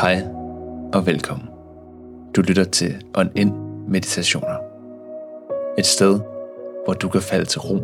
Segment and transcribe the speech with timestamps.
[0.00, 0.22] Hej
[0.94, 1.48] og velkommen.
[2.36, 3.52] Du lytter til On In
[3.88, 4.56] Meditationer.
[5.78, 6.20] Et sted,
[6.84, 7.78] hvor du kan falde til ro,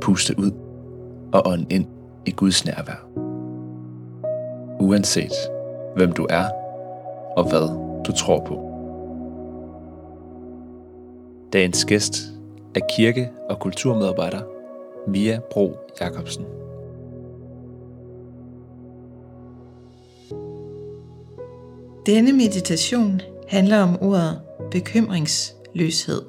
[0.00, 0.50] puste ud
[1.32, 1.86] og ånde ind
[2.26, 3.06] i Guds nærvær.
[4.80, 5.32] Uanset
[5.96, 6.44] hvem du er
[7.36, 7.68] og hvad
[8.04, 8.54] du tror på.
[11.52, 12.14] Dagens gæst
[12.74, 14.40] er kirke- og kulturmedarbejder
[15.06, 16.44] Mia Bro Jacobsen.
[22.06, 24.40] Denne meditation handler om ordet
[24.70, 26.22] bekymringsløshed.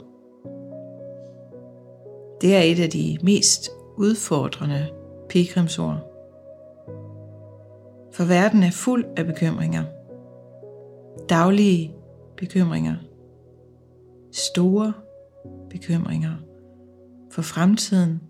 [2.41, 4.87] Det er et af de mest udfordrende
[5.29, 5.97] pilgrimsord.
[8.13, 9.83] For verden er fuld af bekymringer.
[11.29, 11.93] Daglige
[12.37, 12.95] bekymringer.
[14.31, 14.93] Store
[15.69, 16.35] bekymringer
[17.31, 18.21] for fremtiden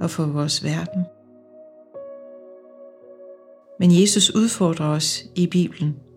[0.00, 1.04] og for vores verden.
[3.80, 5.96] Men Jesus udfordrer os i Bibelen–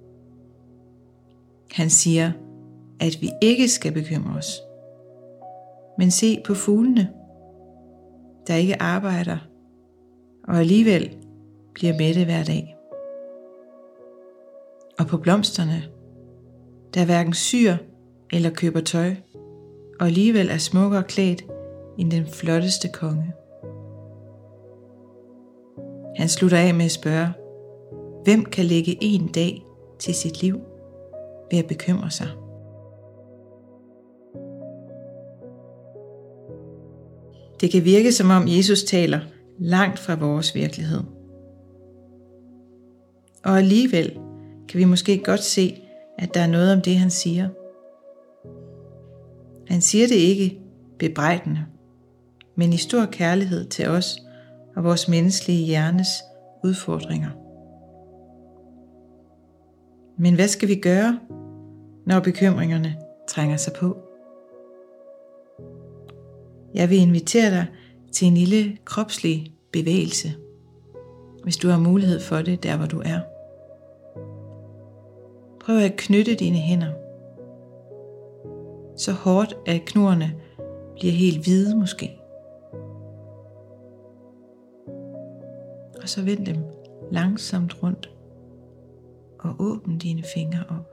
[1.74, 2.32] han siger,
[3.00, 4.62] at vi ikke skal bekymre os.
[5.98, 7.10] Men se på fuglene,
[8.48, 9.38] der ikke arbejder,
[10.48, 11.18] og alligevel
[11.74, 12.76] bliver mætte hver dag.
[15.00, 15.84] Og på blomsterne,
[16.94, 17.76] der hverken syr
[18.34, 19.16] eller køber tøj,
[20.00, 21.46] og alligevel er smukkere klædt
[21.98, 23.34] end den flotteste konge.
[26.18, 27.28] Han slutter af med at spørge,
[28.24, 29.66] hvem kan lægge en dag
[30.00, 30.71] til sit liv?
[31.52, 32.28] Ved at bekymre sig.
[37.62, 39.20] Det kan virke som om Jesus taler
[39.60, 41.02] langt fra vores virkelighed.
[43.46, 44.20] Og alligevel
[44.70, 45.82] kan vi måske godt se,
[46.18, 47.50] at der er noget om det, han siger.
[49.68, 50.60] Han siger det ikke
[51.00, 51.66] bebrejdende,
[52.56, 54.22] men i stor kærlighed til os
[54.76, 56.08] og vores menneskelige hjernes
[56.64, 57.30] udfordringer.
[60.18, 61.20] Men hvad skal vi gøre,
[62.12, 63.98] når bekymringerne trænger sig på.
[66.74, 67.66] Jeg vil invitere dig
[68.12, 70.34] til en lille kropslig bevægelse,
[71.44, 73.20] hvis du har mulighed for det der, hvor du er.
[75.66, 76.92] Prøv at knytte dine hænder.
[78.98, 80.34] Så hårdt, at knurrene
[80.96, 82.18] bliver helt hvide måske.
[86.02, 86.58] Og så vend dem
[87.12, 88.12] langsomt rundt
[89.40, 90.91] og åbn dine fingre op.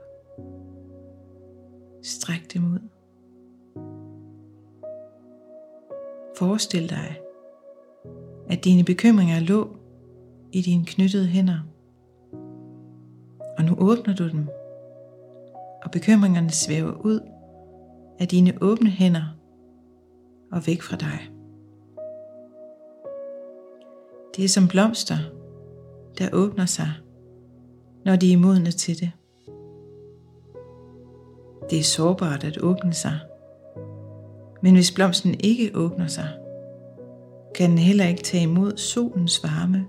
[2.03, 2.79] Stræk dem ud.
[6.37, 7.19] Forestil dig,
[8.49, 9.75] at dine bekymringer lå
[10.51, 11.59] i dine knyttede hænder.
[13.57, 14.47] Og nu åbner du dem,
[15.83, 17.19] og bekymringerne svæver ud
[18.19, 19.23] af dine åbne hænder
[20.51, 21.19] og væk fra dig.
[24.35, 25.17] Det er som blomster,
[26.17, 26.93] der åbner sig,
[28.05, 29.11] når de er modne til det.
[31.69, 33.19] Det er sårbart at åbne sig.
[34.61, 36.29] Men hvis blomsten ikke åbner sig,
[37.55, 39.85] kan den heller ikke tage imod solens varme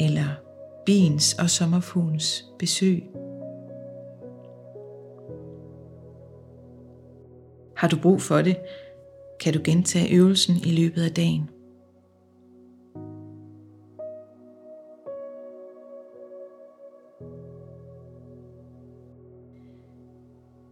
[0.00, 0.28] eller
[0.86, 3.02] biens og sommerfuglens besøg.
[7.76, 8.56] Har du brug for det,
[9.40, 11.50] kan du gentage øvelsen i løbet af dagen.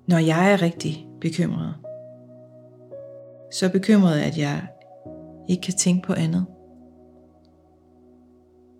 [0.08, 1.74] Når jeg er rigtig bekymret,
[3.52, 4.66] så bekymret, at jeg
[5.48, 6.46] ikke kan tænke på andet,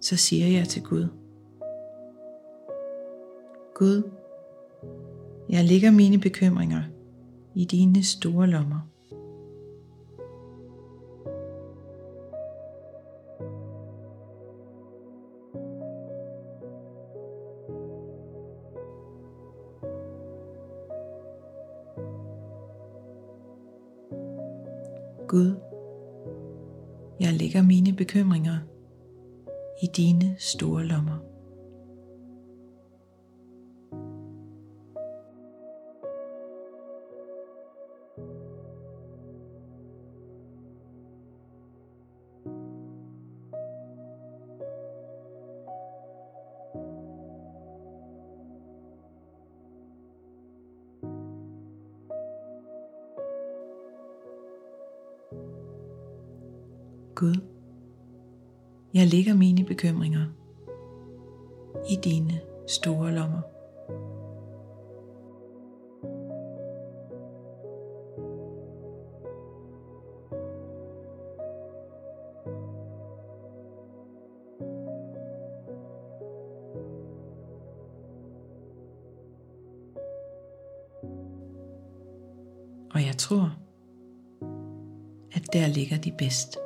[0.01, 1.09] så siger jeg til Gud,
[3.75, 4.11] Gud,
[5.49, 6.83] jeg lægger mine bekymringer
[7.55, 8.94] i dine store lommer.
[25.29, 25.55] Gud,
[27.21, 28.59] jeg lægger mine bekymringer
[29.83, 31.34] i dine store lommer.
[57.25, 57.41] Gud,
[58.95, 60.27] jeg lægger mine bekymringer
[61.91, 63.41] i dine store lommer.
[82.95, 83.57] Og jeg tror,
[85.33, 86.59] at der ligger de bedst.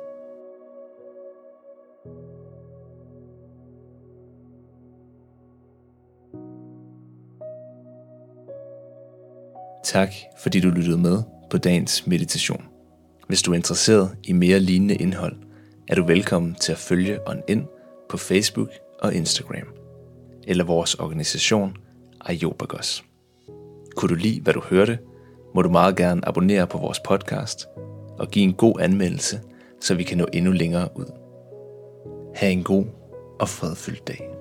[9.89, 12.63] Tak fordi du lyttede med på dagens meditation.
[13.27, 15.35] Hvis du er interesseret i mere lignende indhold,
[15.87, 17.65] er du velkommen til at følge On In
[18.09, 18.69] på Facebook
[19.01, 19.67] og Instagram,
[20.47, 21.77] eller vores organisation
[22.25, 23.03] Ayobagos.
[23.95, 24.99] Kunne du lide, hvad du hørte,
[25.55, 27.67] må du meget gerne abonnere på vores podcast
[28.19, 29.41] og give en god anmeldelse,
[29.81, 31.11] så vi kan nå endnu længere ud.
[32.35, 32.85] Ha' en god
[33.39, 34.38] og fredfyldt dag.